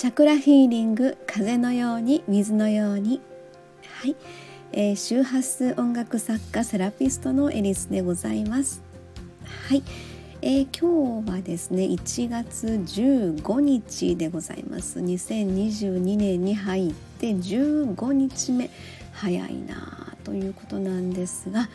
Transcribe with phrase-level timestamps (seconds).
[0.00, 3.20] チャクラヒーリング風のように水のように。
[3.84, 4.16] はい、
[4.72, 8.82] えー、周波数音楽作家セラピストのエリスでございます。
[9.68, 9.82] はい、
[10.40, 15.00] えー、今日はですね1月15日でございます。
[15.00, 18.70] 2022年に入って15日目。
[19.12, 21.68] 早いなということなんですが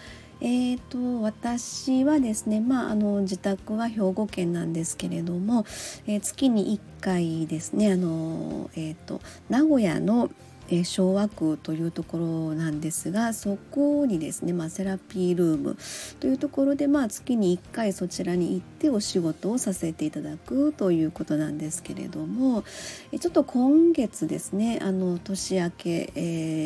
[0.48, 5.66] えーと、私はですね、まあ、あの自宅は兵庫県なんですけれども、
[6.06, 10.30] えー、月に1回ですねあの、えーと名古屋の
[10.70, 15.78] え昭和区というところなんですがそこにですね、まあ、セラピールーム
[16.20, 22.64] というところで、まあ、月に1回そちらに行ってお仕事をさせていただくということなんですけれども
[23.12, 26.22] えちょっと今月ですねあの年明け、え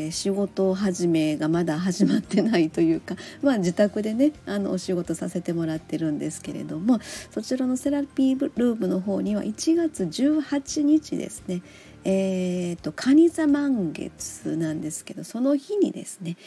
[0.07, 6.99] ー、仕事始めがまだ始まってないというか、 まあ、自宅でねあのお仕事させてもらってるんですけれども
[7.31, 11.61] そちらのセラピールームの方には1月18日ですね
[12.03, 16.37] えーと、蟹座満月なんですけどその日にですね、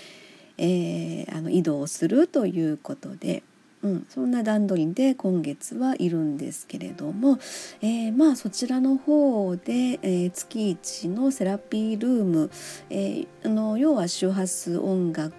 [0.59, 3.43] えー、あの移動するということで、
[3.83, 7.39] うん、そんな段取りで今月はいるんですけれども、
[7.81, 12.51] えー、まあそちらの方で、えー、月一のセラピールーム、
[12.91, 15.33] え、あの要は周波数音楽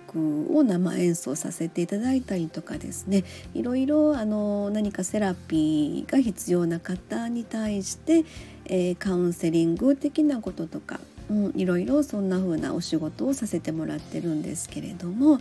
[0.54, 8.26] を生演奏させていただいたりとかですねいろいろあの何かセラピーが必要な方に対して、
[8.66, 15.40] えー、カウンセリング的なこととか、うん、いろいろそんな風なお仕事をさせてもらってるんですけれども、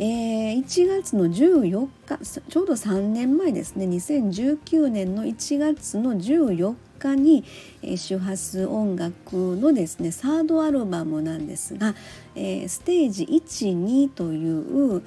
[0.00, 3.86] えー、1月の14日ちょうど3年前ですね。
[3.86, 7.44] 2019年の1月の14日に、
[7.82, 11.96] えー、周波数音楽のですねサードアルバムなんですが、
[12.36, 15.02] えー、ステージ12という、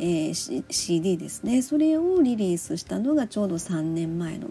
[0.00, 1.62] えー、CD ですね。
[1.62, 4.50] それをリリースしたのがちょうど3年前の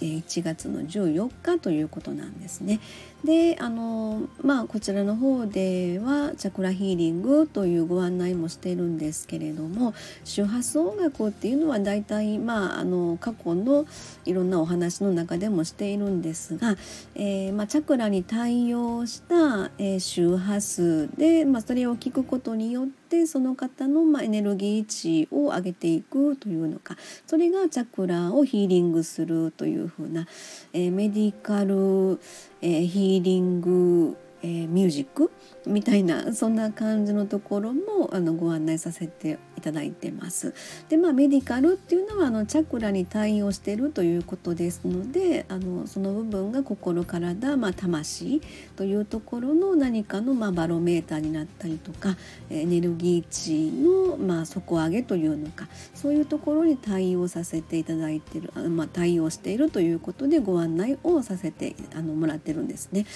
[0.00, 2.80] 1月の14日ということなんですね。
[3.24, 13.86] であのまあこちらの方ではチャクラヒーリングというご案内もしているんですけれども周波数音楽っていうのは大体まああの過去の
[14.24, 16.76] いろんなお話の中でもしているんですが、
[17.14, 26.96] えー、まあ、チャクラに対応した、えー、周波数で、まあ、それを聞くことによってその方の、まエネルギー値を上げていくというのか
[27.26, 30.26] それがチャクラをヒーリングするというふうな、
[30.72, 32.20] えー、メディカル、
[32.60, 35.32] えー、ヒーリング、えー、ミュージック
[35.66, 40.52] みたいなそんな感じのところもあのご案内させていただいてます。
[40.90, 48.42] でまあメディカルっていうのはあのチャクラに対応しているということですのであのその部分が心体、まあ、魂
[48.76, 52.16] というところの何かの、まあ、バロメーターになったりとか
[52.50, 63.06] エネルギー値の、まあ、底上げというのかそういうところに対応させていただいてるあ、まあ、対応しているということでご案内をさせてあのもらってるんですね。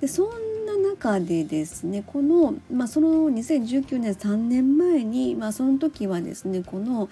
[0.00, 0.55] でそん
[0.98, 7.08] 中でですねこの、まあ、その2019年3年前に、まあ、その時はですねこの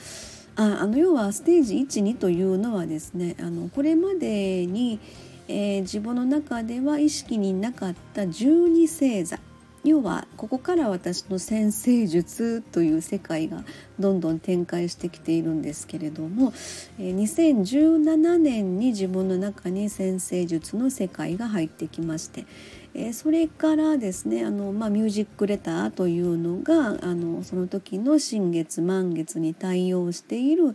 [0.57, 5.01] ああの要はステージ12というのはですねあのこれまでに、
[5.49, 9.39] えー、自分の中では意識になかった12星座。
[9.85, 13.65] 要はここから私の先生術という世界が
[13.99, 16.53] どんどん展開してきているんですけれども
[16.99, 22.47] 2017年に自分の中に先生術の世界が入ってきまして
[23.13, 30.75] それからですねあの、まあ、ミュージックレターというのがあのその時の新月満月に対応している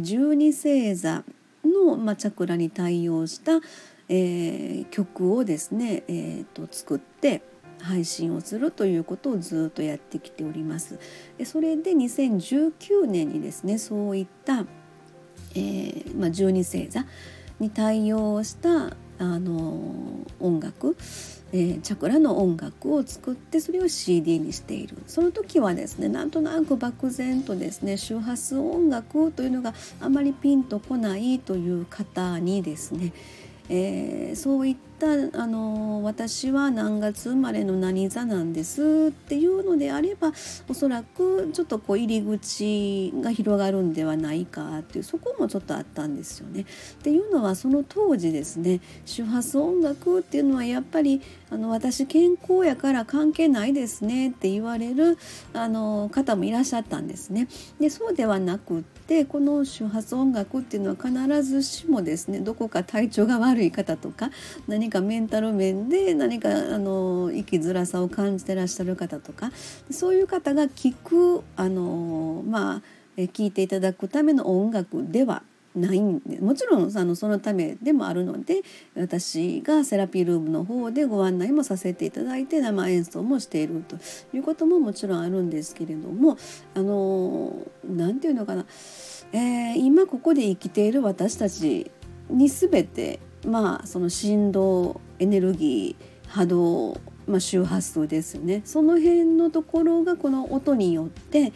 [0.00, 1.24] 十二星座
[1.62, 3.60] の、まあ、チャクラに対応した、
[4.08, 7.42] えー、曲をですね、えーと作って
[7.80, 10.98] 配信をするということをずっとやってきております。
[11.38, 14.64] でそれで2019年にですねそういった、
[15.54, 17.06] えーまあ、12星座
[17.60, 19.80] に対応したあの
[20.40, 20.96] 音楽、
[21.52, 33.12] えー、チャクラの音楽を作ってそれを CD にしているその時はですねなんとなく漠然とですね周波数音楽というのがあまりピンとこないという方にですね
[33.68, 40.32] えー、そういったたあの私は何月生まれの何座なんですっていうのであれば
[40.68, 46.62] おそらくちょっとこう入り口が広がるんではないかっていうそこもちょっとあったんですよね。
[46.62, 46.64] っ
[47.02, 51.20] ていうのはその当時ですね周波数音楽っていうのはやっぱり
[51.50, 55.18] あの私健康やから関係ないですねって言われる
[55.52, 57.48] あの方もいらっしゃったんですね。
[57.80, 64.30] でそうではなくってこの周波数音楽っていうのは必ずしもですねどこか体調が悪い方とか
[64.86, 69.50] 何かメンタル面で何かあの生きづらさを感じてらっしゃる方とか
[69.90, 72.82] そういう方が聞くあのまあ
[73.16, 75.42] 聞いていただくための音楽では
[75.74, 78.62] ないんでもちろんあのそのためでもあるので
[78.96, 83.96] 私がセラピールームの方でご案内もさせていただいて生演奏もしていると
[84.32, 86.38] いうことももちろんあるんですけれども
[86.76, 88.64] あの何て言うのかな、
[89.32, 91.90] えー、今ここで生きている私たち
[92.30, 98.62] に全てまあその振動エネルギー波動、まあ、周波数ですね。
[98.64, 101.52] その辺のところがこの音によって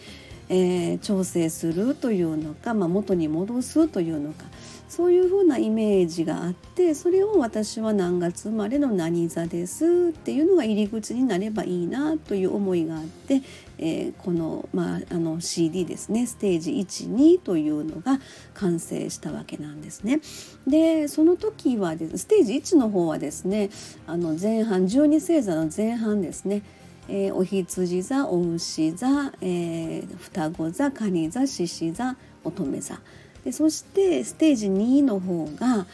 [0.53, 4.45] えー、調整するというのか、まあ、元に戻すというのか。
[4.91, 13.41] そういうふうなイメージがあってそれを私は何月生まれの何座ですっていうのが入り口になればいいなという思いがあって、
[13.79, 16.27] えー、この,、まあ、あの CD ですね。
[16.27, 18.19] ステージ12というのが
[18.55, 20.21] 完成したわけなんですね。
[20.67, 23.71] でその時はですステージ1の方はですね
[24.09, 26.63] あの前半12星座の前半ですね。
[27.09, 33.01] えー、お羊座お牛座、えー、双子座蟹座獅子座乙女座。
[33.45, 35.87] でそしてステージ2の方が、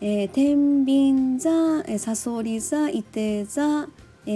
[0.00, 3.88] えー、天秤座さそり座伊手座、
[4.26, 4.30] え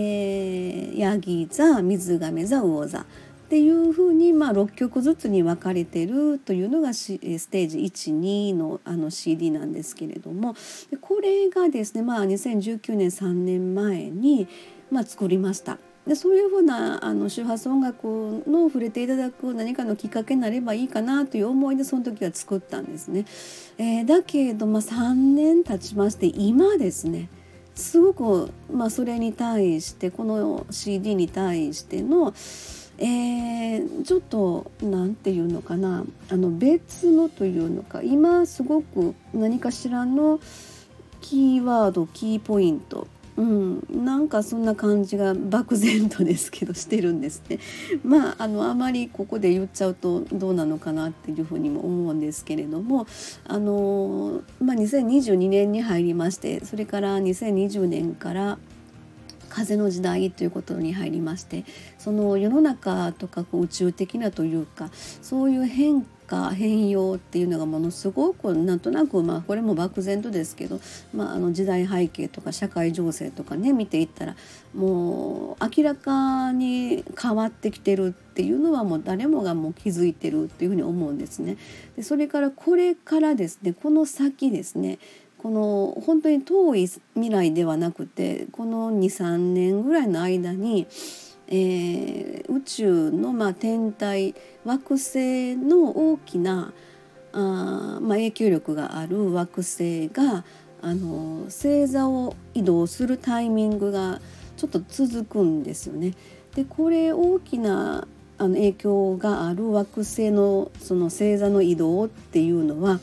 [0.94, 3.04] ー、ヤギ座水亀座魚座っ
[3.48, 10.56] ていうふうに、まあ、6曲ずつに分かれてるというのがステージ12のあの CD なんですけれども
[11.00, 14.48] これがですね、まあ、2019年3年前に、
[14.90, 15.78] まあ、作りました。
[16.06, 23.24] でそういうふうなあの周波数音楽の触れていただく何かのきっかけになればいいかなという思いでその時は作ったんですね。
[23.78, 27.28] えー、だけど、まあ、3年経ちまして今ですね
[27.74, 32.34] すごく、まあ、それに対してこの CD に対しての、
[32.98, 40.38] えー、ちょっと何て言うのかなあの別のというのか今すごく何かしらの
[41.22, 47.58] キーワードキーポイントうん、なんかそんな感じが漠然とですけどしてるんですね。
[48.04, 53.06] まああのあまりここで言っちゃうとどうなのかなっていうふうにも思うんですけれども
[53.44, 58.58] あの、まあ、2022年に入りましてそれから2020年から
[59.48, 61.64] 風の時代ということに入りまして
[61.98, 64.90] その世の中とかこう宇宙的なというか
[65.22, 70.80] そういう変化変容っていうのがものすごくなんとなくまあこれも漠然とですけど、
[71.14, 74.36] まあ、あの時代背景とか社会情勢とかね見ていったら
[74.74, 81.56] もう明らかに変わってきてるっていうのはもう誰もがもう気づいてるっていうふうに思うんですね。
[81.96, 84.98] でそれからこれからですねこの先ですね
[85.38, 90.86] この本当に遠い未来ではなくてこの23年ぐらいの間に
[91.48, 96.72] えー、宇宙のまあ天体惑星の大きな
[97.32, 100.44] あ、まあ、影響力がある惑星が
[100.80, 104.20] あの星座を移動するタイミングが
[104.56, 106.14] ちょっと続くんですよね。
[106.54, 108.06] でこれ大きな
[108.38, 113.00] あの影響がある惑星のその星座の移動っていうのは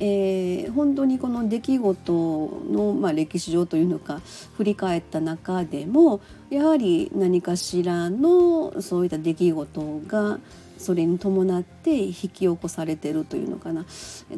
[0.00, 4.20] えー、本当にこの出来事の、まあ、歴史上というのか
[4.56, 6.20] 振り返った中でも
[6.50, 10.40] やはり何かしらのそういった出来事が
[10.78, 13.84] それに伴って引き起こされてるというのかな。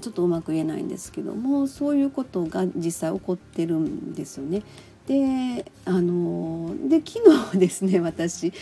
[0.00, 4.62] ちょっとうまく言えないんですけどもそういうことが実際起こってるんですよね。
[5.06, 8.52] であので昨日ですね私。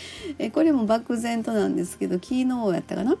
[0.53, 3.17] これも漠然となんですけど昨日やったかな？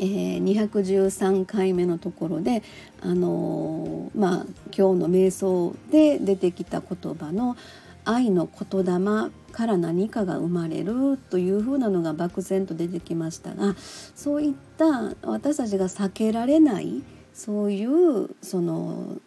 [0.00, 2.62] えー、213回目のところで、
[3.02, 4.46] あのー、まあ、
[4.76, 7.56] 今日の瞑想で出てきた言葉の
[8.06, 13.76] 「愛の言霊から何かが生まれる」というふうなのが漠然と出てきましたが
[14.16, 17.02] そういった私たちが避けられない
[17.34, 19.20] そういうその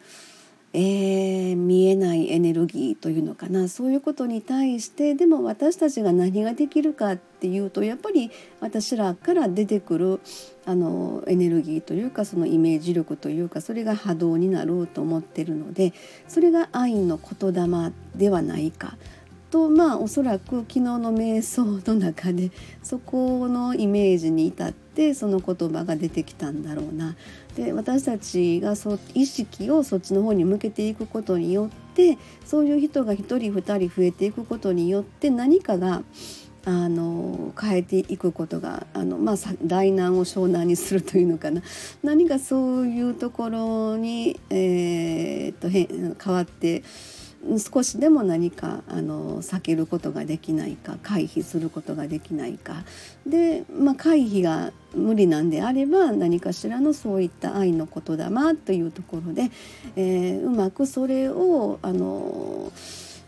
[0.76, 10.20] えー、見えないエネルギーというのかなそういうことに対してでも私たちが何ができるかっていうとやっぱり私らから出てくる
[10.66, 15.94] あのエネルギーというかそのイメージ力というかそれが波動になろうと思ってるので
[16.28, 18.98] それが愛の言霊ではないか
[19.52, 22.50] とまあおそらく昨日の瞑想の中で
[22.82, 27.16] そこのイメージに至ってその言葉が出てきたんだろうな。
[27.56, 36.04] で私たちがそ意識をそっちの方に向けていくことによってそういう人が1人2人増えていくことによって何かが
[36.66, 41.62] あの変えていくことがあの、まあ、大難を湘南にするというのかな。
[42.04, 46.84] 何かそういうところに、えー、っと変わって
[47.58, 52.84] 少しでも何かあの避けることができないか回避することができないか
[53.28, 59.52] で、まあ、回避が無理なんであれば何かしらのそういった愛の言霊というところで、
[59.96, 62.72] えー、うまくそれをあの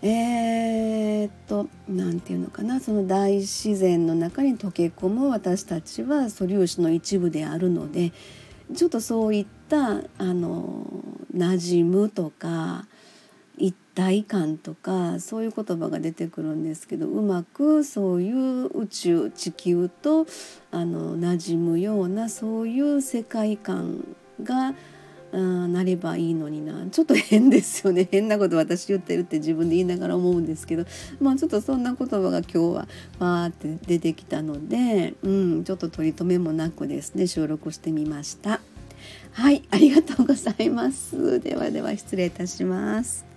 [0.02, 8.14] えー、っと何て言うのかなその大自然の中に溶け込む私たちは素粒子の一部であるので。
[8.74, 10.88] ちょっとそういったあの
[11.36, 12.88] 馴染むとか
[13.58, 20.28] 一体感とかそういう言葉が出てくるんですけどうまくそういう宇宙地球と
[20.72, 24.06] あの馴染むようなそういう世界観
[24.44, 24.74] が
[25.38, 30.86] なればいいのになちょっと変ですよね変なこと私言ってるって自分で言いながら思うんですけど
[31.20, 38.62] まあちょっとそんな言葉が今日はわーって出てきたので、うん、ちょっと取り留めもなくですね収録してみました。
[39.34, 41.40] はい、ありがとうございます。
[41.42, 43.35] ではでは失礼いたします。